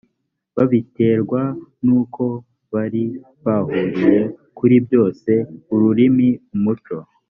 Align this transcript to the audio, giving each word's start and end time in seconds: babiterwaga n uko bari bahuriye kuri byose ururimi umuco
babiterwaga 0.55 1.59
n 1.85 1.87
uko 1.99 2.23
bari 2.73 3.03
bahuriye 3.45 4.19
kuri 4.57 4.75
byose 4.85 5.31
ururimi 5.73 6.29
umuco 6.55 6.95